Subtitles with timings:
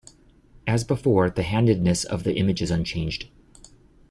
[0.65, 3.29] As before, the handedness of the image is unchanged.